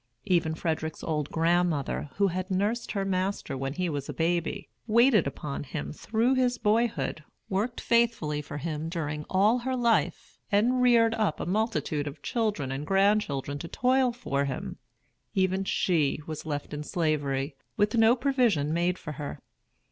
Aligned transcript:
Even 0.25 0.55
Frederick's 0.55 1.03
old 1.03 1.29
grandmother, 1.29 2.09
who 2.15 2.29
had 2.29 2.49
nursed 2.49 2.93
her 2.93 3.05
master 3.05 3.55
when 3.55 3.73
he 3.73 3.87
was 3.87 4.09
a 4.09 4.13
baby, 4.15 4.67
waited 4.87 5.27
upon 5.27 5.63
him 5.63 5.93
through 5.93 6.33
his 6.33 6.57
boyhood, 6.57 7.23
worked 7.49 7.79
faithfully 7.79 8.41
for 8.41 8.57
him 8.57 8.89
during 8.89 9.25
all 9.29 9.59
her 9.59 9.75
life, 9.75 10.39
and 10.51 10.81
reared 10.81 11.13
up 11.13 11.39
a 11.39 11.45
multitude 11.45 12.07
of 12.07 12.23
children 12.23 12.71
and 12.71 12.87
grandchildren 12.87 13.59
to 13.59 13.67
toil 13.67 14.11
for 14.11 14.45
him, 14.45 14.79
even 15.35 15.63
she 15.63 16.19
was 16.25 16.47
left 16.47 16.73
in 16.73 16.81
Slavery, 16.81 17.55
with 17.77 17.93
no 17.93 18.15
provision 18.15 18.73
made 18.73 18.97
for 18.97 19.11
her. 19.11 19.37